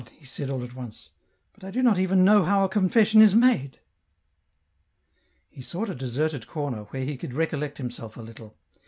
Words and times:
"he 0.17 0.25
said, 0.25 0.49
all 0.49 0.63
at 0.63 0.73
once," 0.73 1.11
but 1.53 1.63
I 1.63 1.69
do 1.69 1.83
not 1.83 1.99
even 1.99 2.25
know 2.25 2.41
how 2.43 2.63
a 2.63 2.69
confession 2.69 3.21
is 3.21 3.35
made." 3.35 3.77
He 5.47 5.61
sought 5.61 5.89
a 5.91 5.93
deserted 5.93 6.47
corner, 6.47 6.85
where 6.85 7.05
he 7.05 7.17
could 7.17 7.35
recollect 7.35 7.77
himself 7.77 8.17
a 8.17 8.21
little. 8.23 8.57